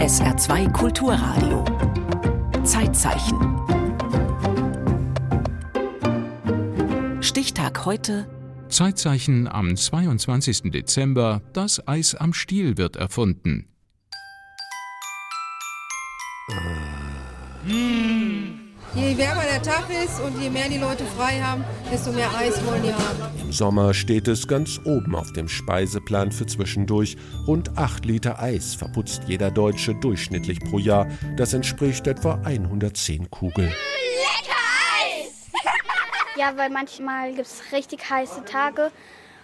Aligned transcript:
SR2 0.00 0.72
Kulturradio. 0.72 1.62
Zeitzeichen. 2.64 3.36
Stichtag 7.22 7.84
heute. 7.84 8.26
Zeitzeichen 8.70 9.46
am 9.46 9.76
22. 9.76 10.70
Dezember. 10.70 11.42
Das 11.52 11.86
Eis 11.86 12.14
am 12.14 12.32
Stiel 12.32 12.78
wird 12.78 12.96
erfunden. 12.96 13.68
Je 19.10 19.18
wärmer 19.18 19.42
der 19.42 19.60
Tag 19.60 19.86
ist 19.90 20.20
und 20.20 20.40
je 20.40 20.48
mehr 20.48 20.68
die 20.68 20.78
Leute 20.78 21.04
frei 21.04 21.40
haben, 21.40 21.64
desto 21.92 22.12
mehr 22.12 22.32
Eis 22.32 22.64
wollen 22.64 22.84
die 22.84 22.94
haben. 22.94 23.40
Im 23.40 23.50
Sommer 23.50 23.92
steht 23.92 24.28
es 24.28 24.46
ganz 24.46 24.78
oben 24.84 25.16
auf 25.16 25.32
dem 25.32 25.48
Speiseplan 25.48 26.30
für 26.30 26.46
zwischendurch. 26.46 27.16
Rund 27.44 27.76
8 27.76 28.04
Liter 28.04 28.40
Eis 28.40 28.76
verputzt 28.76 29.22
jeder 29.26 29.50
Deutsche 29.50 29.96
durchschnittlich 29.96 30.60
pro 30.60 30.78
Jahr. 30.78 31.08
Das 31.36 31.54
entspricht 31.54 32.06
etwa 32.06 32.34
110 32.44 33.28
Kugeln. 33.30 33.72
Ja, 36.36 36.56
weil 36.56 36.70
manchmal 36.70 37.34
gibt 37.34 37.48
es 37.48 37.60
richtig 37.72 38.08
heiße 38.08 38.44
Tage 38.44 38.90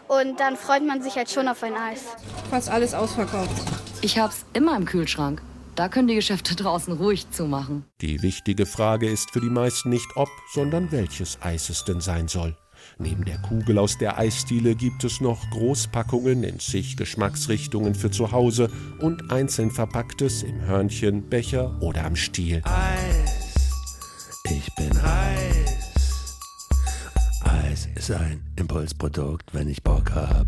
und 0.09 0.41
dann 0.41 0.57
freut 0.57 0.87
man 0.87 1.03
sich 1.03 1.17
halt 1.17 1.29
schon 1.29 1.47
auf 1.47 1.63
ein 1.63 1.75
Eis. 1.75 2.05
Fast 2.51 2.71
alles 2.71 2.95
ausverkauft. 2.95 3.51
Ich 4.01 4.19
hab's 4.19 4.47
immer 4.55 4.77
im 4.77 4.87
Kühlschrank. 4.87 5.43
Da 5.77 5.91
können 5.91 6.09
die 6.09 6.15
Geschäfte 6.15 6.57
draußen 6.57 6.95
ruhig 6.95 7.31
zumachen. 7.31 7.85
Die 8.01 8.23
wichtige 8.23 8.65
Frage 8.65 9.11
ist 9.11 9.31
für 9.33 9.41
die 9.41 9.51
meisten 9.51 9.91
nicht 9.91 10.09
ob, 10.17 10.31
sondern 10.55 10.91
welches 10.91 11.39
Eis 11.43 11.69
es 11.69 11.85
denn 11.85 12.01
sein 12.01 12.29
soll. 12.29 12.57
Neben 12.99 13.27
der 13.27 13.37
Kugel 13.39 13.79
aus 13.79 13.99
der 13.99 14.19
Eisdiele 14.19 14.75
gibt 14.75 15.05
es 15.05 15.21
noch 15.21 15.39
Großpackungen 15.51 16.45
in 16.45 16.61
zig 16.61 16.97
Geschmacksrichtungen 16.97 17.95
für 17.95 18.11
zu 18.11 18.33
Hause 18.33 18.71
und 19.01 19.31
einzeln 19.31 19.71
verpacktes 19.71 20.43
im 20.43 20.63
Hörnchen, 20.63 21.29
Becher 21.29 21.77
oder 21.83 22.07
am 22.07 22.17
Stiel. 22.17 22.63
Eis, 22.65 23.71
ich 24.45 24.75
bin 24.77 25.03
heiß. 25.03 26.39
Eis 27.43 27.89
ist 27.95 28.11
ein 28.13 28.43
Impulsprodukt, 28.57 29.53
wenn 29.53 29.69
ich 29.69 29.83
Bock 29.83 30.15
hab, 30.15 30.47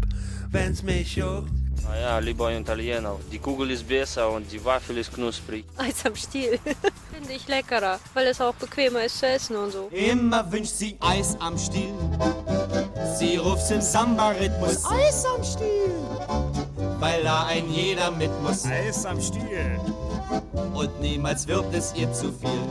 wenn's 0.51 0.83
mich 0.83 1.17
juckt. 1.17 1.68
Ja, 2.01 2.19
lieber 2.19 2.53
Italiener. 2.53 3.17
Die 3.31 3.39
Kugel 3.39 3.71
ist 3.71 3.87
besser 3.87 4.31
und 4.31 4.51
die 4.51 4.65
Waffel 4.65 4.99
ist 4.99 5.13
knusprig. 5.13 5.65
Eis 5.77 6.05
am 6.07 6.15
Stiel. 6.15 6.59
Finde 7.13 7.33
ich 7.33 7.47
leckerer, 7.49 7.99
weil 8.15 8.27
es 8.27 8.41
auch 8.41 8.55
bequemer 8.55 9.05
ist 9.05 9.19
zu 9.19 9.27
essen 9.27 9.57
und 9.57 9.73
so. 9.73 9.89
Immer 9.91 10.51
wünscht 10.51 10.75
sie 10.75 10.97
Eis 11.01 11.37
am 11.41 11.59
Stiel. 11.59 11.95
Sie 13.19 13.37
ruft's 13.37 13.71
im 13.71 13.81
Samba-Rhythmus. 13.81 14.85
Eis 14.85 15.25
am 15.25 15.43
Stiel. 15.43 15.95
Weil 17.01 17.23
da 17.23 17.47
ein 17.47 17.71
jeder 17.71 18.11
mit 18.11 18.31
muss. 18.43 18.65
Eis 18.65 19.05
am 19.07 19.21
Stiel. 19.21 19.81
Und 20.75 21.01
niemals 21.01 21.47
wird 21.47 21.73
es 21.75 21.95
ihr 21.95 22.13
zu 22.13 22.33
viel. 22.33 22.69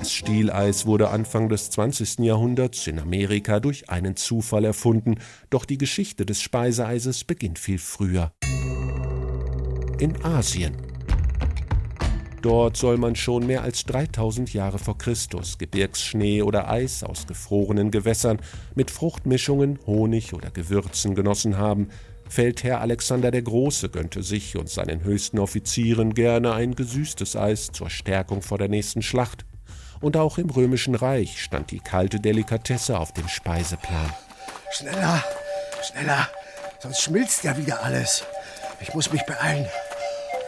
Das 0.00 0.12
Stieleis 0.14 0.86
wurde 0.86 1.10
Anfang 1.10 1.50
des 1.50 1.68
20. 1.68 2.20
Jahrhunderts 2.20 2.86
in 2.86 2.98
Amerika 2.98 3.60
durch 3.60 3.90
einen 3.90 4.16
Zufall 4.16 4.64
erfunden, 4.64 5.16
doch 5.50 5.66
die 5.66 5.76
Geschichte 5.76 6.24
des 6.24 6.40
Speiseeises 6.40 7.24
beginnt 7.24 7.58
viel 7.58 7.76
früher. 7.76 8.32
In 9.98 10.24
Asien. 10.24 10.74
Dort 12.40 12.78
soll 12.78 12.96
man 12.96 13.14
schon 13.14 13.46
mehr 13.46 13.62
als 13.62 13.84
3000 13.84 14.54
Jahre 14.54 14.78
vor 14.78 14.96
Christus 14.96 15.58
Gebirgsschnee 15.58 16.40
oder 16.40 16.70
Eis 16.70 17.04
aus 17.04 17.26
gefrorenen 17.26 17.90
Gewässern 17.90 18.38
mit 18.74 18.90
Fruchtmischungen, 18.90 19.80
Honig 19.84 20.32
oder 20.32 20.50
Gewürzen 20.50 21.14
genossen 21.14 21.58
haben. 21.58 21.88
Feldherr 22.26 22.80
Alexander 22.80 23.30
der 23.30 23.42
Große 23.42 23.90
gönnte 23.90 24.22
sich 24.22 24.56
und 24.56 24.70
seinen 24.70 25.04
höchsten 25.04 25.38
Offizieren 25.38 26.14
gerne 26.14 26.54
ein 26.54 26.74
gesüßtes 26.74 27.36
Eis 27.36 27.70
zur 27.70 27.90
Stärkung 27.90 28.40
vor 28.40 28.56
der 28.56 28.68
nächsten 28.68 29.02
Schlacht. 29.02 29.44
Und 30.00 30.16
auch 30.16 30.38
im 30.38 30.48
Römischen 30.50 30.94
Reich 30.94 31.42
stand 31.42 31.70
die 31.70 31.80
kalte 31.80 32.20
Delikatesse 32.20 32.98
auf 32.98 33.12
dem 33.12 33.28
Speiseplan. 33.28 34.12
Schneller, 34.72 35.22
schneller, 35.82 36.28
sonst 36.78 37.02
schmilzt 37.02 37.44
ja 37.44 37.56
wieder 37.56 37.82
alles. 37.82 38.24
Ich 38.80 38.94
muss 38.94 39.12
mich 39.12 39.22
beeilen. 39.26 39.68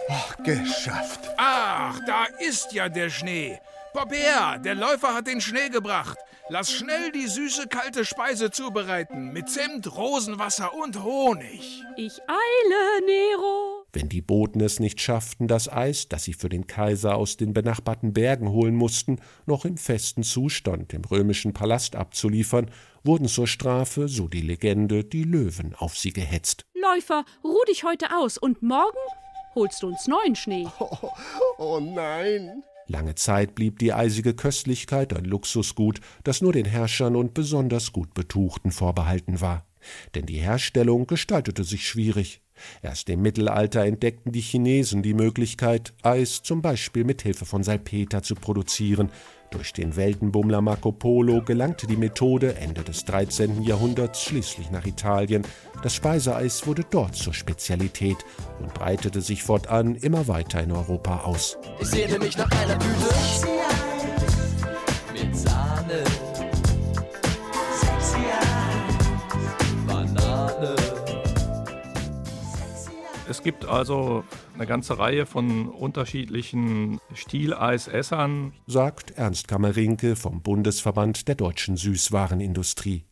Oh, 0.08 0.42
geschafft. 0.42 1.20
Ach, 1.36 1.98
da 2.06 2.26
ist 2.38 2.72
ja 2.72 2.88
der 2.88 3.10
Schnee. 3.10 3.60
Popper, 3.92 4.58
der 4.58 4.74
Läufer 4.74 5.14
hat 5.14 5.26
den 5.26 5.40
Schnee 5.40 5.68
gebracht. 5.68 6.18
Lass 6.48 6.72
schnell 6.72 7.12
die 7.12 7.26
süße 7.26 7.68
kalte 7.68 8.04
Speise 8.04 8.50
zubereiten 8.50 9.32
mit 9.32 9.48
Zimt, 9.48 9.96
Rosenwasser 9.96 10.74
und 10.74 11.02
Honig. 11.02 11.82
Ich 11.96 12.20
eile, 12.26 13.06
Nero. 13.06 13.71
Wenn 13.92 14.08
die 14.08 14.22
Boten 14.22 14.60
es 14.62 14.80
nicht 14.80 15.00
schafften, 15.00 15.48
das 15.48 15.70
Eis, 15.70 16.08
das 16.08 16.24
sie 16.24 16.32
für 16.32 16.48
den 16.48 16.66
Kaiser 16.66 17.14
aus 17.16 17.36
den 17.36 17.52
benachbarten 17.52 18.14
Bergen 18.14 18.48
holen 18.48 18.74
mussten, 18.74 19.18
noch 19.44 19.66
im 19.66 19.76
festen 19.76 20.22
Zustand 20.22 20.94
im 20.94 21.04
römischen 21.04 21.52
Palast 21.52 21.94
abzuliefern, 21.94 22.70
wurden 23.04 23.28
zur 23.28 23.46
Strafe, 23.46 24.08
so 24.08 24.28
die 24.28 24.40
Legende, 24.40 25.04
die 25.04 25.24
Löwen 25.24 25.74
auf 25.74 25.98
sie 25.98 26.12
gehetzt. 26.12 26.64
Läufer, 26.74 27.24
ruh 27.44 27.64
dich 27.68 27.84
heute 27.84 28.16
aus 28.16 28.38
und 28.38 28.62
morgen 28.62 28.96
holst 29.54 29.82
du 29.82 29.88
uns 29.88 30.06
neuen 30.06 30.36
Schnee. 30.36 30.66
Oh, 30.80 31.10
oh 31.58 31.80
nein. 31.80 32.62
Lange 32.86 33.14
Zeit 33.14 33.54
blieb 33.54 33.78
die 33.78 33.92
eisige 33.92 34.34
Köstlichkeit 34.34 35.14
ein 35.16 35.24
Luxusgut, 35.24 36.00
das 36.24 36.40
nur 36.40 36.52
den 36.52 36.64
Herrschern 36.64 37.14
und 37.14 37.34
besonders 37.34 37.92
gut 37.92 38.14
Betuchten 38.14 38.70
vorbehalten 38.70 39.40
war. 39.40 39.66
Denn 40.14 40.26
die 40.26 40.38
Herstellung 40.38 41.06
gestaltete 41.06 41.64
sich 41.64 41.86
schwierig. 41.86 42.41
Erst 42.82 43.08
im 43.08 43.22
Mittelalter 43.22 43.84
entdeckten 43.84 44.32
die 44.32 44.40
Chinesen 44.40 45.02
die 45.02 45.14
Möglichkeit, 45.14 45.92
Eis 46.02 46.42
zum 46.42 46.62
Beispiel 46.62 47.04
mit 47.04 47.22
Hilfe 47.22 47.44
von 47.44 47.62
Salpeter 47.62 48.22
zu 48.22 48.34
produzieren. 48.34 49.10
Durch 49.52 49.74
den 49.74 49.96
Weltenbummler 49.96 50.62
Marco 50.62 50.92
Polo 50.92 51.42
gelangte 51.42 51.86
die 51.86 51.98
Methode 51.98 52.56
Ende 52.56 52.82
des 52.82 53.04
13. 53.04 53.62
Jahrhunderts 53.62 54.22
schließlich 54.22 54.70
nach 54.70 54.86
Italien. 54.86 55.42
Das 55.82 55.94
Speiseeis 55.94 56.66
wurde 56.66 56.84
dort 56.90 57.16
zur 57.16 57.34
Spezialität 57.34 58.16
und 58.60 58.72
breitete 58.72 59.20
sich 59.20 59.42
fortan 59.42 59.94
immer 59.96 60.26
weiter 60.26 60.62
in 60.62 60.72
Europa 60.72 61.24
aus. 61.24 61.58
Ich 61.80 61.88
sehne 61.88 62.18
mich 62.18 62.38
nach 62.38 62.50
einer 62.50 62.78
Tüte 62.78 63.48
mit 65.12 65.36
Sahne. 65.36 65.61
Es 73.42 73.44
gibt 73.44 73.64
also 73.64 74.22
eine 74.54 74.68
ganze 74.68 75.00
Reihe 75.00 75.26
von 75.26 75.68
unterschiedlichen 75.68 77.00
Stieleisessern, 77.12 78.52
sagt 78.68 79.10
Ernst 79.18 79.48
Kammerinke 79.48 80.14
vom 80.14 80.42
Bundesverband 80.42 81.26
der 81.26 81.34
deutschen 81.34 81.76
Süßwarenindustrie. 81.76 83.04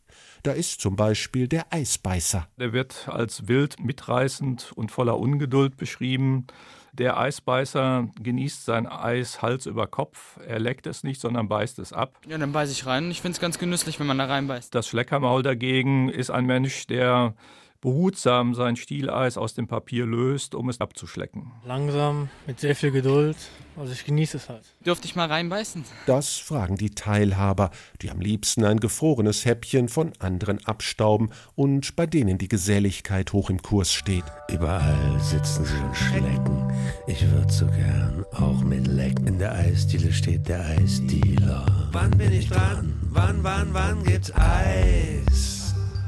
Da 0.43 0.53
ist 0.53 0.79
zum 0.79 0.95
Beispiel 0.95 1.49
der 1.49 1.73
Eisbeißer. 1.73 2.47
Der 2.57 2.71
wird 2.71 3.09
als 3.09 3.49
wild, 3.49 3.81
mitreißend 3.81 4.71
und 4.73 4.89
voller 4.89 5.19
Ungeduld 5.19 5.75
beschrieben. 5.75 6.47
Der 6.93 7.17
Eisbeißer 7.17 8.07
genießt 8.17 8.63
sein 8.63 8.87
Eis 8.87 9.41
Hals 9.41 9.65
über 9.65 9.87
Kopf. 9.87 10.39
Er 10.47 10.59
leckt 10.59 10.87
es 10.87 11.03
nicht, 11.03 11.19
sondern 11.19 11.49
beißt 11.49 11.77
es 11.79 11.91
ab. 11.91 12.17
Ja, 12.25 12.37
dann 12.37 12.53
beiße 12.53 12.71
ich 12.71 12.85
rein. 12.85 13.11
Ich 13.11 13.19
finde 13.19 13.35
es 13.35 13.41
ganz 13.41 13.59
genüsslich, 13.59 13.99
wenn 13.99 14.07
man 14.07 14.17
da 14.17 14.27
reinbeißt. 14.27 14.73
Das 14.73 14.87
Schleckermaul 14.87 15.43
dagegen 15.43 16.07
ist 16.07 16.29
ein 16.29 16.45
Mensch, 16.45 16.87
der 16.87 17.35
behutsam 17.81 18.53
sein 18.53 18.75
Stieleis 18.75 19.37
aus 19.37 19.55
dem 19.55 19.67
Papier 19.67 20.05
löst, 20.05 20.55
um 20.55 20.69
es 20.69 20.79
abzuschlecken. 20.79 21.51
Langsam, 21.65 22.29
mit 22.47 22.59
sehr 22.59 22.75
viel 22.75 22.91
Geduld. 22.91 23.35
Also 23.75 23.93
ich 23.93 24.05
genieße 24.05 24.37
es 24.37 24.49
halt. 24.49 24.63
Dürfte 24.85 25.07
ich 25.07 25.15
mal 25.15 25.27
reinbeißen? 25.27 25.83
Das 26.05 26.37
fragen 26.37 26.75
die 26.75 26.91
Teilhaber, 26.91 27.71
die 28.01 28.11
am 28.11 28.19
liebsten 28.19 28.65
ein 28.65 28.79
gefrorenes 28.79 29.45
Häppchen 29.45 29.89
von 29.89 30.13
anderen 30.19 30.63
abstauben 30.65 31.31
und 31.55 31.95
bei 31.95 32.05
denen 32.05 32.37
die 32.37 32.49
Geselligkeit 32.49 33.33
hoch 33.33 33.49
im 33.49 33.61
Kurs 33.61 33.93
steht. 33.93 34.25
Überall 34.49 35.19
sitzen 35.19 35.65
sie 35.65 35.77
und 35.77 35.95
schlecken. 35.95 36.71
Ich 37.07 37.27
würd 37.31 37.51
so 37.51 37.65
gern 37.67 38.25
auch 38.33 38.61
mit 38.61 38.87
Leck. 38.87 39.19
In 39.25 39.39
der 39.39 39.53
Eisdiele 39.53 40.11
steht 40.11 40.47
der 40.47 40.63
Eisdealer. 40.65 41.89
Wann 41.91 42.11
bin 42.11 42.31
ich 42.31 42.49
dran? 42.49 42.99
Wann, 43.09 43.43
wann, 43.43 43.73
wann 43.73 44.03
gibt's 44.03 44.31
Eis? 44.35 45.60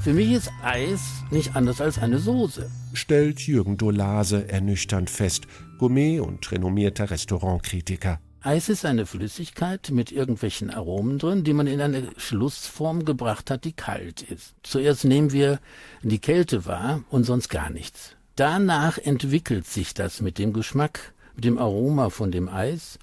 Für 0.04 0.12
mich 0.12 0.34
ist 0.34 0.52
Eis 0.62 1.00
nicht 1.32 1.56
anders 1.56 1.80
als 1.80 1.98
eine 1.98 2.20
Soße. 2.20 2.70
Stellt 2.92 3.40
Jürgen 3.40 3.78
Dolase 3.78 4.50
ernüchternd 4.50 5.10
fest, 5.10 5.48
Gourmet 5.78 6.20
und 6.20 6.52
renommierter 6.52 7.10
Restaurantkritiker. 7.10 8.20
Eis 8.42 8.68
ist 8.68 8.84
eine 8.84 9.06
Flüssigkeit 9.06 9.92
mit 9.92 10.12
irgendwelchen 10.12 10.72
Aromen 10.72 11.20
drin, 11.20 11.46
die 11.46 11.54
man 11.54 11.68
in 11.68 11.80
eine 11.80 12.10
Schlussform 12.18 13.06
gebracht 13.06 13.50
hat, 13.50 13.64
die 13.64 13.72
kalt 13.72 14.24
ist. 14.24 14.56
Zuerst 14.62 15.06
nehmen 15.06 15.32
wir 15.32 15.60
die 16.02 16.20
Kälte 16.20 16.66
wahr 16.66 17.06
und 17.10 17.24
sonst 17.24 17.48
gar 17.48 17.70
nichts. 17.70 18.18
Danach 18.36 18.98
entwickelt 18.98 19.68
sich 19.68 19.94
das 19.94 20.20
mit 20.20 20.38
dem 20.38 20.52
Geschmack, 20.52 21.14
mit 21.34 21.46
dem 21.46 21.58
Aroma 21.58 22.10
von 22.10 22.30
dem 22.30 22.50
Eis 22.50 23.00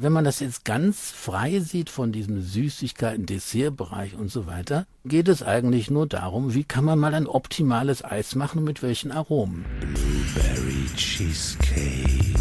wenn 0.00 0.12
man 0.12 0.22
das 0.22 0.38
jetzt 0.38 0.64
ganz 0.64 1.10
frei 1.10 1.58
sieht 1.58 1.90
von 1.90 2.12
diesem 2.12 2.40
Süßigkeiten, 2.40 3.26
Dessertbereich 3.26 4.14
und 4.14 4.30
so 4.30 4.46
weiter, 4.46 4.86
geht 5.04 5.26
es 5.26 5.42
eigentlich 5.42 5.90
nur 5.90 6.06
darum, 6.06 6.54
wie 6.54 6.62
kann 6.62 6.84
man 6.84 7.00
mal 7.00 7.14
ein 7.14 7.26
optimales 7.26 8.04
Eis 8.04 8.36
machen 8.36 8.58
und 8.58 8.64
mit 8.64 8.80
welchen 8.80 9.10
Aromen. 9.10 9.64
Blueberry 9.80 10.86
Cheesecake. 10.94 12.38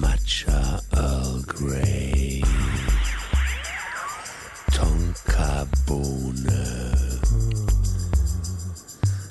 Matcha 0.00 0.80
Earl 0.92 1.42
Grey. 1.42 2.44
Tonka 4.72 5.66
Bohne. 5.86 6.92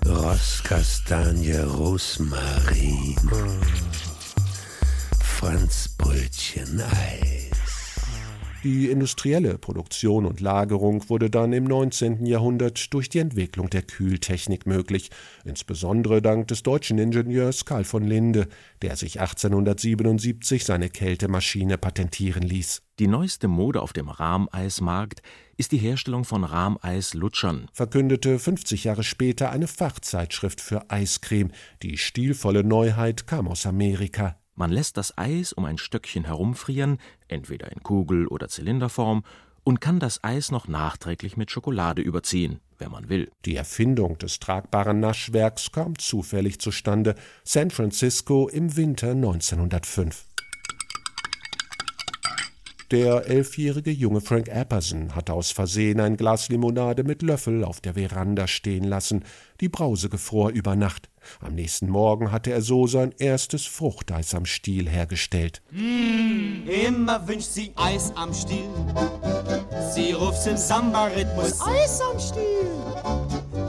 Rosskastanie 0.05 1.53
Rosmarin. 1.53 3.15
Franzbrötchen 5.45 6.81
Eis. 6.81 7.99
Die 8.63 8.89
industrielle 8.89 9.59
Produktion 9.59 10.25
und 10.25 10.39
Lagerung 10.39 11.07
wurde 11.07 11.29
dann 11.29 11.53
im 11.53 11.65
19. 11.65 12.25
Jahrhundert 12.25 12.91
durch 12.95 13.09
die 13.09 13.19
Entwicklung 13.19 13.69
der 13.69 13.83
Kühltechnik 13.83 14.65
möglich, 14.65 15.11
insbesondere 15.43 16.23
dank 16.23 16.47
des 16.47 16.63
deutschen 16.63 16.97
Ingenieurs 16.97 17.63
Karl 17.65 17.83
von 17.83 18.03
Linde, 18.05 18.47
der 18.81 18.95
sich 18.95 19.21
1877 19.21 20.65
seine 20.65 20.89
Kältemaschine 20.89 21.77
patentieren 21.77 22.41
ließ. 22.41 22.81
Die 22.97 23.07
neueste 23.07 23.47
Mode 23.47 23.83
auf 23.83 23.93
dem 23.93 24.09
Rahmeismarkt 24.09 25.21
ist 25.57 25.71
die 25.73 25.77
Herstellung 25.77 26.25
von 26.25 26.43
Rahmeislutschern, 26.43 27.67
verkündete 27.71 28.39
50 28.39 28.85
Jahre 28.85 29.03
später 29.03 29.51
eine 29.51 29.67
Fachzeitschrift 29.67 30.59
für 30.59 30.89
Eiscreme. 30.89 31.51
Die 31.83 31.99
stilvolle 31.99 32.63
Neuheit 32.63 33.27
kam 33.27 33.47
aus 33.47 33.67
Amerika. 33.67 34.39
Man 34.55 34.71
lässt 34.71 34.97
das 34.97 35.17
Eis 35.17 35.51
um 35.51 35.65
ein 35.65 35.77
Stöckchen 35.77 36.25
herumfrieren, 36.25 36.99
entweder 37.27 37.71
in 37.71 37.83
Kugel- 37.83 38.27
oder 38.27 38.47
Zylinderform, 38.47 39.23
und 39.65 39.81
kann 39.81 39.99
das 39.99 40.23
Eis 40.23 40.51
noch 40.51 40.67
nachträglich 40.67 41.37
mit 41.37 41.51
Schokolade 41.51 42.01
überziehen, 42.01 42.59
wenn 42.77 42.91
man 42.91 43.09
will. 43.09 43.31
Die 43.45 43.55
Erfindung 43.55 44.17
des 44.17 44.39
tragbaren 44.39 44.99
Naschwerks 44.99 45.71
kam 45.71 45.97
zufällig 45.97 46.59
zustande, 46.59 47.15
San 47.43 47.71
Francisco 47.71 48.47
im 48.47 48.77
Winter 48.77 49.11
1905. 49.11 50.25
Der 52.91 53.27
elfjährige 53.27 53.89
junge 53.89 54.21
Frank 54.21 54.47
Apperson 54.53 55.15
hatte 55.15 55.33
aus 55.33 55.49
Versehen 55.51 55.99
ein 55.99 56.17
Glas 56.17 56.49
Limonade 56.49 57.03
mit 57.03 57.23
Löffel 57.23 57.63
auf 57.63 57.81
der 57.81 57.95
Veranda 57.95 58.47
stehen 58.47 58.83
lassen. 58.83 59.23
Die 59.59 59.69
Brause 59.69 60.07
gefror 60.07 60.49
über 60.49 60.75
Nacht. 60.75 61.09
Am 61.39 61.55
nächsten 61.55 61.89
Morgen 61.89 62.31
hatte 62.31 62.51
er 62.51 62.61
so 62.61 62.85
sein 62.85 63.11
erstes 63.17 63.65
Fruchteis 63.65 64.35
am 64.35 64.45
Stiel 64.45 64.87
hergestellt. 64.87 65.63
Mm, 65.71 66.67
immer 66.67 67.27
wünscht 67.27 67.49
sie 67.49 67.71
Eis 67.75 68.13
am 68.15 68.31
Stiel. 68.35 68.69
Sie 69.93 70.11
ruft's 70.11 70.45
im 70.45 70.57
Samba-Rhythmus 70.57 71.61
Eis 71.61 71.99
am 72.01 72.19
Stiel. 72.19 72.69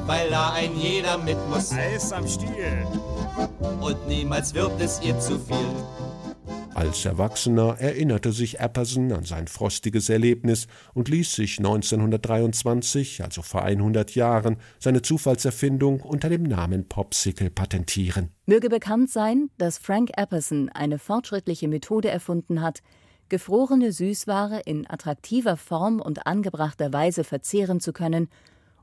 Weil 0.06 0.28
da 0.28 0.52
ein 0.52 0.76
jeder 0.76 1.16
mit 1.16 1.38
muss. 1.48 1.72
Eis 1.72 2.12
am 2.12 2.28
Stiel. 2.28 2.86
Und 3.80 4.06
niemals 4.08 4.52
wird 4.52 4.78
es 4.78 5.00
ihr 5.02 5.18
zu 5.18 5.38
viel. 5.38 5.75
Als 6.76 7.06
Erwachsener 7.06 7.78
erinnerte 7.78 8.32
sich 8.32 8.60
Apperson 8.60 9.10
an 9.10 9.24
sein 9.24 9.46
frostiges 9.46 10.10
Erlebnis 10.10 10.66
und 10.92 11.08
ließ 11.08 11.34
sich 11.34 11.56
1923, 11.56 13.24
also 13.24 13.40
vor 13.40 13.62
100 13.62 14.14
Jahren, 14.14 14.58
seine 14.78 15.00
Zufallserfindung 15.00 16.00
unter 16.00 16.28
dem 16.28 16.42
Namen 16.42 16.86
Popsicle 16.86 17.48
patentieren. 17.48 18.28
Möge 18.44 18.68
bekannt 18.68 19.08
sein, 19.08 19.48
dass 19.56 19.78
Frank 19.78 20.10
Apperson 20.18 20.68
eine 20.68 20.98
fortschrittliche 20.98 21.66
Methode 21.66 22.10
erfunden 22.10 22.60
hat, 22.60 22.82
gefrorene 23.30 23.90
Süßware 23.90 24.60
in 24.66 24.86
attraktiver 24.86 25.56
Form 25.56 26.02
und 26.02 26.26
angebrachter 26.26 26.92
Weise 26.92 27.24
verzehren 27.24 27.80
zu 27.80 27.94
können 27.94 28.28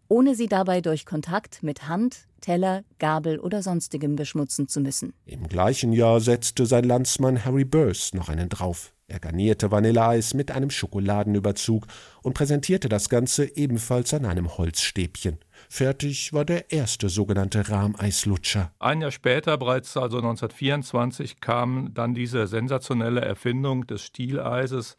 ohne 0.08 0.36
sie 0.36 0.48
dabei 0.48 0.82
durch 0.82 1.06
Kontakt 1.06 1.64
mit 1.64 1.88
Hand, 1.88 2.28
Teller, 2.42 2.84
Gabel 3.00 3.40
oder 3.40 3.64
sonstigem 3.64 4.16
beschmutzen 4.16 4.68
zu 4.68 4.82
müssen. 4.82 5.14
Im 5.26 5.48
gleichen 5.48 5.94
Jahr 5.94 6.20
setzte 6.20 6.66
sein 6.66 6.84
Landsmann 6.84 7.46
Harry 7.46 7.66
Burst 7.66 8.14
noch 8.16 8.30
einen 8.30 8.50
drauf. 8.50 8.94
Er 9.08 9.20
garnierte 9.20 9.70
Vanilleeis 9.70 10.34
mit 10.34 10.52
einem 10.52 10.70
Schokoladenüberzug 10.70 11.86
und 12.22 12.34
präsentierte 12.34 12.90
das 12.90 13.10
Ganze 13.10 13.56
ebenfalls 13.56 14.14
an 14.14 14.26
einem 14.26 14.58
Holzstäbchen. 14.58 15.38
Fertig 15.70 16.34
war 16.34 16.46
der 16.46 16.72
erste 16.72 17.10
sogenannte 17.10 17.70
Rahmeislutscher. 17.70 18.72
Ein 18.80 19.02
Jahr 19.02 19.12
später, 19.12 19.58
bereits 19.58 19.96
also 19.98 20.18
1924, 20.18 21.42
kam 21.42 21.94
dann 21.94 22.14
diese 22.14 22.48
sensationelle 22.48 23.22
Erfindung 23.22 23.86
des 23.86 24.04
Stieleises 24.04 24.98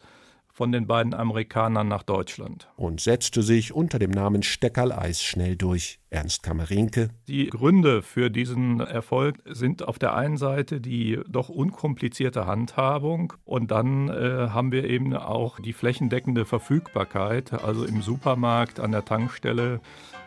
von 0.55 0.71
den 0.71 0.87
beiden 0.87 1.15
Amerikanern 1.15 1.89
nach 1.89 2.05
Deutschland. 2.05 2.69
Und 2.77 3.01
setzte 3.01 3.43
sich 3.43 3.75
unter 3.75 3.99
dem 3.99 4.12
Namen 4.12 4.45
Steckerl-Eis 4.45 5.23
schnell 5.23 5.56
durch. 5.56 5.99
Ernst 6.11 6.45
Kammerinke. 6.45 7.09
Die 7.27 7.49
Gründe 7.49 8.01
für 8.01 8.31
diesen 8.31 8.79
Erfolg 8.79 9.37
sind 9.47 9.87
auf 9.87 9.99
der 9.99 10.15
einen 10.15 10.37
Seite 10.37 10.81
die 10.81 11.19
doch 11.29 11.49
unkomplizierte 11.49 12.47
Handhabung 12.47 13.33
und 13.45 13.73
dann 13.73 14.09
äh, 14.09 14.49
haben 14.51 14.71
wir 14.71 14.85
eben 14.85 15.12
auch 15.15 15.59
die 15.59 15.73
flächendeckende 15.73 16.45
Verfügbarkeit, 16.45 17.53
also 17.53 17.85
im 17.85 18.01
Supermarkt, 18.01 18.79
an 18.79 18.93
der 18.93 19.05
Tankstelle, 19.05 19.81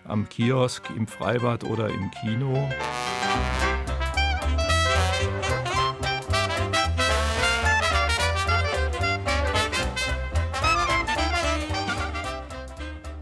am 0.04 0.28
Kiosk, 0.28 0.90
im 0.96 1.08
Freibad 1.08 1.64
oder 1.64 1.88
im 1.88 2.12
Kino. 2.12 2.68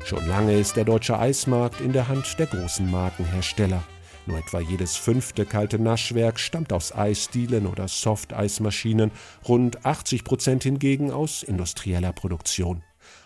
Schon 0.06 0.28
lange 0.28 0.54
ist 0.56 0.76
der 0.76 0.84
deutsche 0.84 1.18
Eismarkt 1.18 1.82
in 1.82 1.92
der 1.92 2.08
Hand 2.08 2.38
der 2.38 2.46
großen 2.46 2.92
Markenhersteller. 2.92 3.84
Nur 4.28 4.38
etwa 4.38 4.60
jedes 4.60 4.96
fünfte 4.96 5.48
kalte 5.48 5.80
Naschwerk 5.80 6.40
stammt 6.40 6.72
aus 6.74 6.94
Eisdielen 6.94 7.66
oder 7.66 7.88
Softeismaschinen, 7.88 9.10
rund 9.48 9.84
80 9.84 10.24
Prozent 10.24 10.62
hingegen 10.62 11.10
aus 11.10 11.42
industrieller 11.42 12.14
Produktion. 12.14 12.84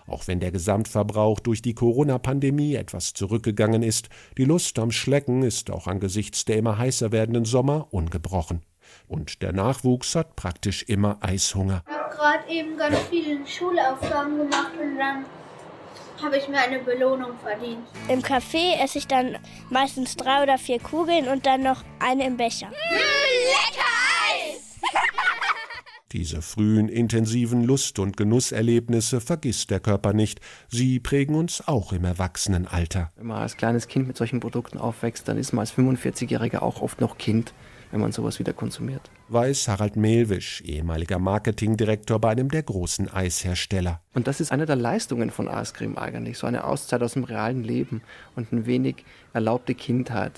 Auch 0.07 0.29
wenn 0.29 0.39
der 0.39 0.51
Gesamtverbrauch 0.51 1.41
durch 1.41 1.61
die 1.61 1.73
Corona-Pandemie 1.73 2.75
etwas 2.75 3.13
zurückgegangen 3.13 3.83
ist, 3.83 4.07
die 4.37 4.45
Lust 4.45 4.79
am 4.79 4.91
Schlecken 4.91 5.43
ist 5.43 5.71
auch 5.71 5.85
angesichts 5.85 6.45
der 6.45 6.55
immer 6.55 6.77
heißer 6.77 7.11
werdenden 7.11 7.43
Sommer 7.43 7.89
ungebrochen. 7.91 8.61
Und 9.05 9.41
der 9.41 9.51
Nachwuchs 9.51 10.15
hat 10.15 10.37
praktisch 10.37 10.83
immer 10.83 11.17
Eishunger. 11.19 11.83
Ich 11.85 11.93
habe 11.93 12.15
gerade 12.15 12.49
eben 12.49 12.77
ganz 12.77 12.97
viele 13.09 13.45
Schulaufgaben 13.45 14.37
gemacht 14.37 14.71
und 14.81 14.97
dann 14.97 15.25
habe 16.21 16.37
ich 16.37 16.47
mir 16.47 16.59
eine 16.59 16.79
Belohnung 16.79 17.31
verdient. 17.43 17.87
Im 18.07 18.21
Café 18.21 18.81
esse 18.83 18.97
ich 18.97 19.07
dann 19.07 19.37
meistens 19.69 20.15
drei 20.15 20.43
oder 20.43 20.57
vier 20.57 20.79
Kugeln 20.79 21.27
und 21.27 21.45
dann 21.45 21.63
noch 21.63 21.83
eine 21.99 22.25
im 22.27 22.37
Becher. 22.37 22.67
Mmh, 22.67 22.73
lecker 22.73 23.85
Eis! 24.53 24.79
Diese 26.11 26.41
frühen, 26.41 26.89
intensiven 26.89 27.63
Lust- 27.63 27.99
und 27.99 28.17
Genusserlebnisse 28.17 29.21
vergisst 29.21 29.69
der 29.69 29.79
Körper 29.79 30.13
nicht. 30.13 30.39
Sie 30.67 30.99
prägen 30.99 31.35
uns 31.35 31.67
auch 31.67 31.93
im 31.93 32.03
Erwachsenenalter. 32.03 33.11
Wenn 33.15 33.27
man 33.27 33.41
als 33.41 33.57
kleines 33.57 33.87
Kind 33.87 34.07
mit 34.07 34.17
solchen 34.17 34.39
Produkten 34.39 34.79
aufwächst, 34.79 35.27
dann 35.27 35.37
ist 35.37 35.53
man 35.53 35.59
als 35.59 35.73
45-Jähriger 35.73 36.59
auch 36.59 36.81
oft 36.81 36.99
noch 36.99 37.19
Kind 37.19 37.53
wenn 37.91 38.01
man 38.01 38.11
sowas 38.11 38.39
wieder 38.39 38.53
konsumiert. 38.53 39.09
Weiß 39.29 39.67
Harald 39.67 39.95
Mehlwisch, 39.95 40.61
ehemaliger 40.61 41.19
Marketingdirektor 41.19 42.19
bei 42.19 42.29
einem 42.29 42.49
der 42.49 42.63
großen 42.63 43.09
Eishersteller. 43.11 44.01
Und 44.13 44.27
das 44.27 44.41
ist 44.41 44.51
eine 44.51 44.65
der 44.65 44.75
Leistungen 44.75 45.31
von 45.31 45.47
Eiscreme 45.47 45.97
eigentlich, 45.97 46.37
so 46.37 46.47
eine 46.47 46.63
Auszeit 46.63 47.01
aus 47.01 47.13
dem 47.13 47.23
realen 47.23 47.63
Leben 47.63 48.01
und 48.35 48.51
ein 48.51 48.65
wenig 48.65 49.05
erlaubte 49.33 49.75
Kindheit 49.75 50.33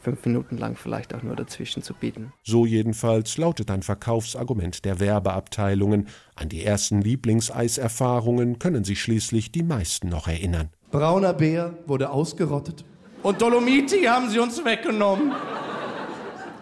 fünf 0.00 0.24
Minuten 0.24 0.56
lang 0.56 0.76
vielleicht 0.76 1.14
auch 1.14 1.22
nur 1.22 1.36
dazwischen 1.36 1.82
zu 1.82 1.92
bieten. 1.92 2.32
So 2.42 2.64
jedenfalls 2.64 3.36
lautet 3.36 3.70
ein 3.70 3.82
Verkaufsargument 3.82 4.84
der 4.84 5.00
Werbeabteilungen. 5.00 6.08
An 6.34 6.48
die 6.48 6.64
ersten 6.64 7.02
Lieblingseiserfahrungen 7.02 8.58
können 8.58 8.84
sich 8.84 9.02
schließlich 9.02 9.52
die 9.52 9.62
meisten 9.62 10.08
noch 10.08 10.28
erinnern. 10.28 10.70
Brauner 10.90 11.34
Bär 11.34 11.74
wurde 11.86 12.10
ausgerottet 12.10 12.84
und 13.22 13.42
Dolomiti 13.42 14.04
haben 14.04 14.30
sie 14.30 14.38
uns 14.38 14.64
weggenommen. 14.64 15.32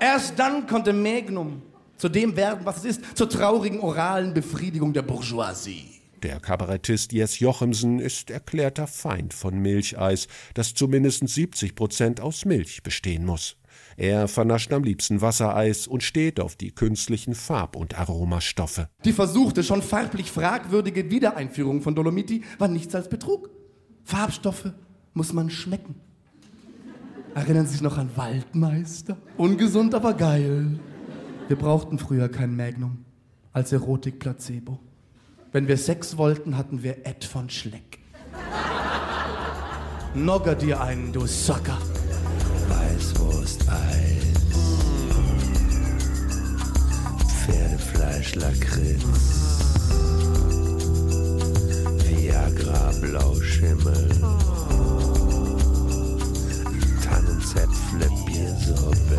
Erst 0.01 0.39
dann 0.39 0.67
konnte 0.67 0.93
Magnum 0.93 1.63
zu 1.97 2.09
dem 2.09 2.37
werden, 2.37 2.61
was 2.65 2.79
es 2.79 2.85
ist, 2.97 3.17
zur 3.17 3.29
traurigen 3.29 3.81
oralen 3.81 4.35
Befriedigung 4.35 4.93
der 4.93 5.03
Bourgeoisie. 5.03 5.97
Der 6.23 6.41
Kabarettist 6.41 7.13
Jess 7.13 7.39
Jochemsen 7.39 7.99
ist 7.99 8.31
erklärter 8.31 8.87
Feind 8.87 9.33
von 9.35 9.59
Milcheis, 9.59 10.29
das 10.55 10.75
zumindest 10.75 11.27
70 11.27 11.75
Prozent 11.75 12.21
aus 12.21 12.45
Milch 12.45 12.83
bestehen 12.83 13.25
muss. 13.25 13.57
Er 13.97 14.27
vernascht 14.27 14.73
am 14.73 14.83
liebsten 14.83 15.21
Wassereis 15.21 15.87
und 15.87 16.03
steht 16.03 16.41
auf 16.41 16.57
die 16.57 16.71
künstlichen 16.71 17.35
Farb- 17.35 17.77
und 17.77 17.99
Aromastoffe. 17.99 18.89
Die 19.05 19.13
versuchte, 19.13 19.63
schon 19.63 19.83
farblich 19.83 20.31
fragwürdige 20.31 21.11
Wiedereinführung 21.11 21.83
von 21.83 21.95
Dolomiti 21.95 22.43
war 22.59 22.69
nichts 22.69 22.95
als 22.95 23.09
Betrug. 23.09 23.51
Farbstoffe 24.05 24.73
muss 25.15 25.33
man 25.33 25.51
schmecken. 25.51 25.95
Erinnern 27.37 27.67
Sie 27.67 27.73
sich 27.73 27.83
noch 27.83 27.99
an 27.99 28.09
Waldmeister? 28.17 29.19
Ungesund, 29.37 29.95
aber 29.95 30.15
geil. 30.15 30.81
Wir 31.49 31.57
brauchten 31.59 31.99
früher 31.99 32.31
kein 32.31 32.57
Magnum 32.57 33.05
als 33.53 33.73
Erotik-Placebo. 33.73 34.79
Wenn 35.53 35.69
wir 35.69 35.77
Sex 35.77 36.17
wollten, 36.17 36.57
hatten 36.57 36.83
wir 36.83 37.05
Ed 37.07 37.27
von 37.27 37.51
Schleck. 37.51 37.99
Nogger 40.15 40.55
dir 40.55 40.81
einen, 40.81 41.13
du 41.13 41.27
Sucker. 41.27 41.77
Weißwurst, 42.71 43.69
Eis. 43.69 44.47
Pferdefleisch, 47.45 48.35
Lakritz. 48.37 49.05
Viagra, 52.09 52.93
Blauschimmel. 53.03 54.09
Zäpfle-Biersuppe. 57.41 59.19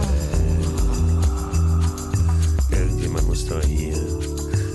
Irgendjemand 2.72 3.28
muss 3.28 3.46
doch 3.48 3.64
hier 3.64 3.96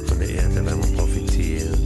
von 0.07 0.19
der 0.19 0.35
Erderwärmung 0.35 0.97
profitieren. 0.97 1.79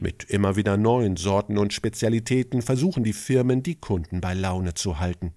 Mit 0.00 0.24
immer 0.24 0.56
wieder 0.56 0.76
neuen 0.76 1.16
Sorten 1.16 1.58
und 1.58 1.72
Spezialitäten 1.72 2.60
versuchen 2.60 3.04
die 3.04 3.12
Firmen, 3.12 3.62
die 3.62 3.76
Kunden 3.76 4.20
bei 4.20 4.34
Laune 4.34 4.74
zu 4.74 4.98
halten. 4.98 5.34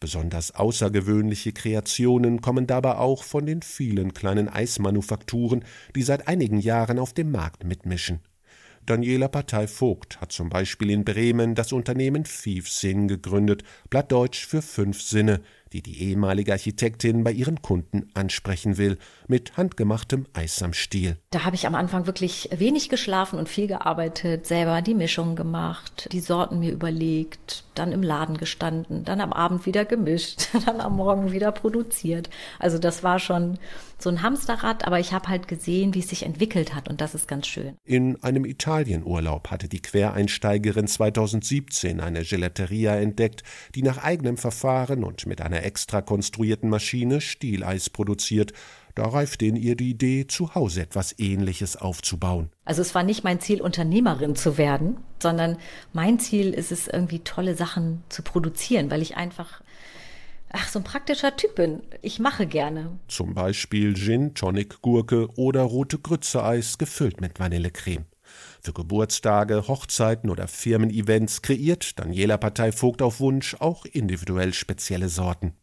Besonders 0.00 0.54
außergewöhnliche 0.54 1.52
Kreationen 1.52 2.40
kommen 2.40 2.66
dabei 2.66 2.96
auch 2.96 3.22
von 3.22 3.46
den 3.46 3.62
vielen 3.62 4.14
kleinen 4.14 4.48
Eismanufakturen, 4.48 5.64
die 5.94 6.02
seit 6.02 6.28
einigen 6.28 6.58
Jahren 6.58 6.98
auf 6.98 7.12
dem 7.12 7.30
Markt 7.30 7.64
mitmischen. 7.64 8.20
Daniela 8.86 9.26
Partei 9.26 9.66
Vogt 9.66 10.20
hat 10.20 10.30
zum 10.30 10.48
Beispiel 10.48 10.90
in 10.90 11.04
Bremen 11.04 11.56
das 11.56 11.72
Unternehmen 11.72 12.24
Fiefsinn 12.24 13.08
gegründet, 13.08 13.64
plattdeutsch 13.90 14.46
für 14.46 14.62
fünf 14.62 15.02
Sinne, 15.02 15.40
die 15.72 15.82
die 15.82 16.02
ehemalige 16.02 16.52
Architektin 16.52 17.24
bei 17.24 17.32
ihren 17.32 17.62
Kunden 17.62 18.08
ansprechen 18.14 18.78
will, 18.78 18.98
mit 19.26 19.56
handgemachtem 19.56 20.26
Eis 20.32 20.62
am 20.62 20.72
Stiel. 20.72 21.16
Da 21.30 21.44
habe 21.44 21.56
ich 21.56 21.66
am 21.66 21.74
Anfang 21.74 22.06
wirklich 22.06 22.48
wenig 22.56 22.88
geschlafen 22.88 23.38
und 23.38 23.48
viel 23.48 23.66
gearbeitet, 23.66 24.46
selber 24.46 24.82
die 24.82 24.94
Mischung 24.94 25.36
gemacht, 25.36 26.08
die 26.12 26.20
Sorten 26.20 26.60
mir 26.60 26.72
überlegt, 26.72 27.64
dann 27.74 27.92
im 27.92 28.02
Laden 28.02 28.38
gestanden, 28.38 29.04
dann 29.04 29.20
am 29.20 29.32
Abend 29.32 29.66
wieder 29.66 29.84
gemischt, 29.84 30.48
dann 30.66 30.80
am 30.80 30.96
Morgen 30.96 31.32
wieder 31.32 31.52
produziert. 31.52 32.30
Also 32.58 32.78
das 32.78 33.02
war 33.02 33.18
schon 33.18 33.58
so 33.98 34.10
ein 34.10 34.22
Hamsterrad, 34.22 34.86
aber 34.86 35.00
ich 35.00 35.12
habe 35.12 35.28
halt 35.28 35.48
gesehen, 35.48 35.94
wie 35.94 36.00
es 36.00 36.08
sich 36.08 36.24
entwickelt 36.24 36.74
hat 36.74 36.88
und 36.88 37.00
das 37.00 37.14
ist 37.14 37.28
ganz 37.28 37.46
schön. 37.46 37.76
In 37.84 38.22
einem 38.22 38.44
Italienurlaub 38.44 39.50
hatte 39.50 39.68
die 39.68 39.80
Quereinsteigerin 39.80 40.86
2017 40.86 42.00
eine 42.00 42.22
Gelateria 42.24 42.96
entdeckt, 42.96 43.42
die 43.74 43.82
nach 43.82 43.98
eigenem 43.98 44.36
Verfahren 44.36 45.02
und 45.02 45.26
mit 45.26 45.40
einer 45.40 45.55
extra 45.64 46.02
konstruierten 46.02 46.68
Maschine 46.70 47.20
Stieleis 47.20 47.90
produziert. 47.90 48.52
Da 48.94 49.06
reifte 49.06 49.44
in 49.44 49.56
ihr 49.56 49.76
die 49.76 49.90
Idee, 49.90 50.26
zu 50.26 50.54
Hause 50.54 50.80
etwas 50.80 51.18
Ähnliches 51.18 51.76
aufzubauen. 51.76 52.50
Also 52.64 52.82
es 52.82 52.94
war 52.94 53.02
nicht 53.02 53.24
mein 53.24 53.40
Ziel, 53.40 53.60
Unternehmerin 53.60 54.36
zu 54.36 54.56
werden, 54.56 54.96
sondern 55.22 55.58
mein 55.92 56.18
Ziel 56.18 56.54
ist 56.54 56.72
es, 56.72 56.88
irgendwie 56.88 57.18
tolle 57.18 57.54
Sachen 57.54 58.02
zu 58.08 58.22
produzieren, 58.22 58.90
weil 58.90 59.02
ich 59.02 59.16
einfach 59.16 59.62
ach, 60.50 60.68
so 60.68 60.78
ein 60.78 60.84
praktischer 60.84 61.36
Typ 61.36 61.56
bin. 61.56 61.82
Ich 62.02 62.18
mache 62.18 62.46
gerne. 62.46 62.98
Zum 63.08 63.34
Beispiel 63.34 63.94
Gin, 63.94 64.34
Tonic, 64.34 64.80
Gurke 64.80 65.28
oder 65.36 65.62
rote 65.62 65.98
Grütze-Eis 65.98 66.78
gefüllt 66.78 67.20
mit 67.20 67.38
Vanillecreme. 67.38 68.06
Für 68.60 68.72
Geburtstage, 68.72 69.68
Hochzeiten 69.68 70.30
oder 70.30 70.48
Firmen-Events 70.48 71.42
kreiert 71.42 71.98
Daniela 71.98 72.36
Partei 72.36 72.72
Vogt 72.72 73.02
auf 73.02 73.20
Wunsch 73.20 73.56
auch 73.60 73.84
individuell 73.84 74.52
spezielle 74.52 75.08
Sorten. 75.08 75.54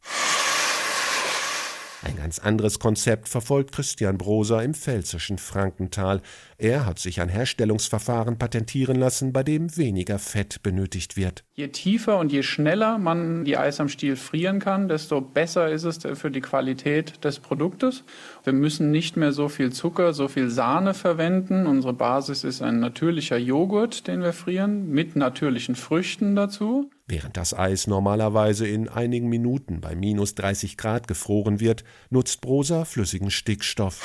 Ein 2.05 2.17
ganz 2.17 2.39
anderes 2.39 2.79
Konzept 2.79 3.29
verfolgt 3.29 3.71
Christian 3.71 4.17
Broser 4.17 4.61
im 4.61 4.73
pfälzischen 4.73 5.37
Frankenthal. 5.37 6.21
Er 6.57 6.85
hat 6.85 6.99
sich 6.99 7.21
ein 7.21 7.29
Herstellungsverfahren 7.29 8.37
patentieren 8.37 8.97
lassen, 8.97 9.31
bei 9.31 9.41
dem 9.43 9.77
weniger 9.77 10.19
Fett 10.19 10.61
benötigt 10.63 11.15
wird. 11.15 11.45
Je 11.53 11.69
tiefer 11.69 12.19
und 12.19 12.33
je 12.33 12.43
schneller 12.43 12.97
man 12.97 13.45
die 13.45 13.57
Eis 13.57 13.79
am 13.79 13.87
Stiel 13.87 14.17
frieren 14.17 14.59
kann, 14.59 14.89
desto 14.89 15.21
besser 15.21 15.71
ist 15.71 15.85
es 15.85 15.99
für 16.19 16.29
die 16.29 16.41
Qualität 16.41 17.23
des 17.23 17.39
Produktes. 17.39 18.03
Wir 18.43 18.53
müssen 18.53 18.91
nicht 18.91 19.15
mehr 19.15 19.31
so 19.31 19.47
viel 19.47 19.71
Zucker, 19.71 20.13
so 20.13 20.27
viel 20.27 20.49
Sahne 20.49 20.93
verwenden. 20.93 21.67
Unsere 21.67 21.93
Basis 21.93 22.43
ist 22.43 22.61
ein 22.61 22.81
natürlicher 22.81 23.37
Joghurt, 23.37 24.07
den 24.07 24.21
wir 24.21 24.33
frieren, 24.33 24.89
mit 24.89 25.15
natürlichen 25.15 25.75
Früchten 25.75 26.35
dazu. 26.35 26.89
Während 27.05 27.35
das 27.35 27.53
Eis 27.53 27.85
normalerweise 27.87 28.65
in 28.65 28.87
einigen 28.87 29.27
Minuten 29.27 29.81
bei 29.81 29.93
minus 29.93 30.35
30 30.35 30.77
Grad 30.77 31.05
gefroren 31.09 31.59
wird, 31.59 31.83
nutzt 32.09 32.39
Brosa 32.39 32.85
flüssigen 32.85 33.29
Stickstoff, 33.29 34.01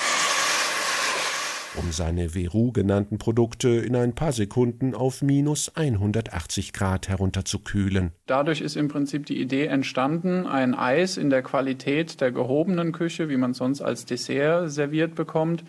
um 1.77 1.93
seine 1.93 2.31
Veru 2.31 2.73
genannten 2.73 3.19
Produkte 3.19 3.69
in 3.69 3.95
ein 3.95 4.17
paar 4.17 4.33
Sekunden 4.33 4.97
auf 4.97 5.23
minus 5.23 5.77
180 5.77 6.73
Grad 6.73 7.09
herunterzukühlen. 7.09 8.11
Dadurch 8.27 8.63
ist 8.63 8.75
im 8.75 8.89
Prinzip 8.89 9.27
die 9.27 9.41
Idee 9.41 9.67
entstanden, 9.67 10.49
ein 10.49 10.75
Eis 10.75 11.19
in 11.19 11.31
der 11.31 11.43
Qualität 11.43 12.21
der 12.21 12.33
gehobenen 12.33 12.91
Küche, 12.91 13.29
wie 13.29 13.37
man 13.37 13.55
sonst 13.55 13.81
als 13.81 14.07
Dessert 14.07 14.73
serviert 14.73 15.15
bekommt, 15.15 15.63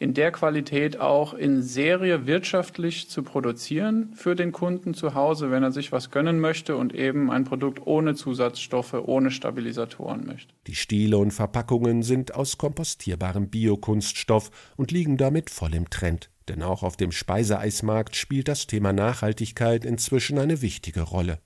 in 0.00 0.14
der 0.14 0.32
Qualität 0.32 0.98
auch 0.98 1.34
in 1.34 1.62
Serie 1.62 2.26
wirtschaftlich 2.26 3.10
zu 3.10 3.22
produzieren 3.22 4.12
für 4.14 4.34
den 4.34 4.50
Kunden 4.50 4.94
zu 4.94 5.14
Hause, 5.14 5.50
wenn 5.50 5.62
er 5.62 5.72
sich 5.72 5.92
was 5.92 6.10
gönnen 6.10 6.40
möchte 6.40 6.74
und 6.74 6.94
eben 6.94 7.30
ein 7.30 7.44
Produkt 7.44 7.86
ohne 7.86 8.14
Zusatzstoffe, 8.14 8.94
ohne 8.94 9.30
Stabilisatoren 9.30 10.26
möchte. 10.26 10.54
Die 10.66 10.74
Stiele 10.74 11.18
und 11.18 11.32
Verpackungen 11.32 12.02
sind 12.02 12.34
aus 12.34 12.56
kompostierbarem 12.56 13.50
Biokunststoff 13.50 14.50
und 14.76 14.90
liegen 14.90 15.18
damit 15.18 15.50
voll 15.50 15.74
im 15.74 15.90
Trend. 15.90 16.30
Denn 16.48 16.62
auch 16.62 16.82
auf 16.82 16.96
dem 16.96 17.12
Speiseeismarkt 17.12 18.16
spielt 18.16 18.48
das 18.48 18.66
Thema 18.66 18.94
Nachhaltigkeit 18.94 19.84
inzwischen 19.84 20.38
eine 20.38 20.62
wichtige 20.62 21.02
Rolle. 21.02 21.40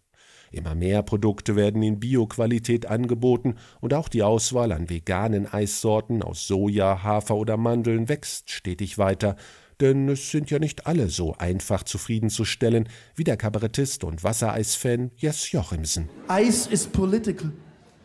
Immer 0.54 0.76
mehr 0.76 1.02
Produkte 1.02 1.56
werden 1.56 1.82
in 1.82 1.98
Bioqualität 1.98 2.86
angeboten 2.86 3.56
und 3.80 3.92
auch 3.92 4.08
die 4.08 4.22
Auswahl 4.22 4.70
an 4.70 4.88
veganen 4.88 5.52
Eissorten 5.52 6.22
aus 6.22 6.46
Soja, 6.46 7.02
Hafer 7.02 7.34
oder 7.34 7.56
Mandeln 7.56 8.08
wächst 8.08 8.50
stetig 8.52 8.96
weiter, 8.96 9.34
denn 9.80 10.08
es 10.08 10.30
sind 10.30 10.52
ja 10.52 10.60
nicht 10.60 10.86
alle 10.86 11.08
so 11.08 11.34
einfach 11.36 11.82
zufriedenzustellen 11.82 12.88
wie 13.16 13.24
der 13.24 13.36
Kabarettist 13.36 14.04
und 14.04 14.22
Wassereisfan 14.22 15.10
Jes 15.16 15.50
Jochimsen. 15.50 16.08
Eis 16.28 16.68
ist 16.68 16.92
political. 16.92 17.50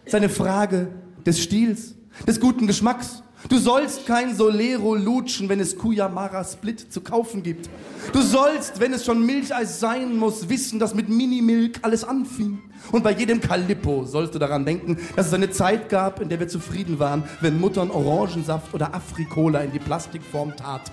Es 0.01 0.07
ist 0.07 0.15
eine 0.15 0.29
Frage 0.29 0.87
des 1.27 1.43
Stils, 1.43 1.97
des 2.27 2.39
guten 2.39 2.65
Geschmacks. 2.65 3.21
Du 3.47 3.57
sollst 3.57 4.05
kein 4.05 4.35
Solero 4.35 4.95
lutschen, 4.95 5.47
wenn 5.47 5.61
es 5.61 5.77
Kuyamara 5.77 6.43
Split 6.43 6.91
zu 6.91 6.99
kaufen 6.99 7.41
gibt. 7.41 7.69
Du 8.11 8.21
sollst, 8.21 8.81
wenn 8.81 8.91
es 8.91 9.05
schon 9.05 9.25
Milcheis 9.25 9.79
sein 9.79 10.17
muss, 10.17 10.49
wissen, 10.49 10.77
dass 10.77 10.93
mit 10.93 11.07
Minimilk 11.07 11.79
alles 11.81 12.03
anfing. 12.03 12.59
Und 12.91 13.03
bei 13.03 13.11
jedem 13.11 13.39
Calippo 13.39 14.03
sollst 14.03 14.35
du 14.35 14.39
daran 14.39 14.65
denken, 14.65 14.97
dass 15.15 15.27
es 15.27 15.33
eine 15.33 15.49
Zeit 15.51 15.87
gab, 15.87 16.19
in 16.19 16.27
der 16.27 16.39
wir 16.39 16.49
zufrieden 16.49 16.99
waren, 16.99 17.23
wenn 17.39 17.59
Muttern 17.59 17.91
Orangensaft 17.91 18.73
oder 18.73 18.93
Afrikola 18.93 19.59
in 19.61 19.71
die 19.71 19.79
Plastikform 19.79 20.55
tat, 20.57 20.91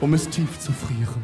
um 0.00 0.12
es 0.12 0.28
tief 0.28 0.58
zu 0.60 0.72
frieren. 0.72 1.22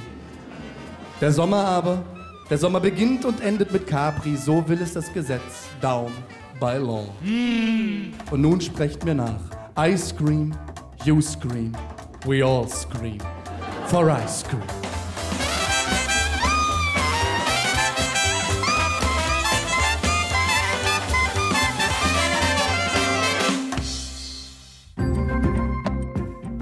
Der 1.21 1.33
Sommer 1.33 1.65
aber, 1.65 2.05
der 2.49 2.57
Sommer 2.57 2.81
beginnt 2.81 3.27
und 3.27 3.43
endet 3.43 3.73
mit 3.73 3.87
Capri, 3.87 4.37
so 4.37 4.67
will 4.67 4.81
es 4.81 4.95
das 4.95 5.13
Gesetz. 5.13 5.69
Down 5.83 6.13
by 6.59 6.79
law. 6.79 7.05
Und 8.31 8.41
nun 8.41 8.61
sprecht 8.61 9.05
mir 9.05 9.15
nach. 9.15 9.58
I 9.81 9.97
scream, 9.97 10.53
you 11.05 11.23
scream, 11.23 11.73
we 12.27 12.43
all 12.43 12.67
scream 12.67 13.21
for 13.87 14.11
ice 14.11 14.43
cream. 14.43 14.61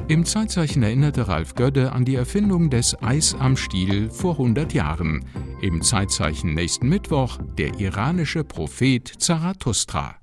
Im 0.08 0.26
Zeitzeichen 0.26 0.82
erinnerte 0.82 1.26
Ralf 1.26 1.54
Gödde 1.54 1.92
an 1.92 2.04
die 2.04 2.16
Erfindung 2.16 2.68
des 2.68 3.02
Eis 3.02 3.34
am 3.34 3.56
Stiel 3.56 4.10
vor 4.10 4.32
100 4.32 4.74
Jahren. 4.74 5.24
Im 5.62 5.80
Zeitzeichen 5.80 6.52
nächsten 6.52 6.90
Mittwoch 6.90 7.38
der 7.56 7.80
iranische 7.80 8.44
Prophet 8.44 9.08
Zarathustra. 9.08 10.16